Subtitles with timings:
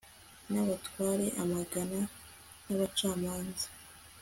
[0.51, 2.01] n'abatwara amagana,
[2.65, 3.67] n'abacamanza